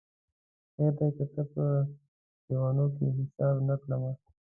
خیر 0.73 0.93
دی 0.97 1.07
که 1.17 1.25
تا 1.33 1.43
په 1.51 1.63
لېونیو 2.47 2.87
کي 2.95 3.05
حساب 3.17 3.55
نه 3.67 3.75
کړمه 3.81 4.11